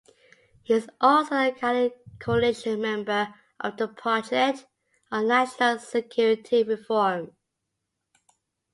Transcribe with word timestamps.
He 0.63 0.73
is 0.73 0.89
also 0.99 1.35
a 1.35 1.51
guiding 1.51 1.91
coalition 2.19 2.81
member 2.81 3.35
of 3.59 3.77
the 3.77 3.87
Project 3.87 4.65
on 5.11 5.27
National 5.27 5.77
Security 5.77 6.63
Reform. 6.63 7.35